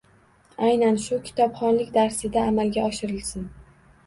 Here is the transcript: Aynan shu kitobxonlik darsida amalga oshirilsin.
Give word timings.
Aynan 0.67 0.97
shu 1.03 1.19
kitobxonlik 1.27 1.93
darsida 1.99 2.47
amalga 2.53 2.89
oshirilsin. 2.89 3.47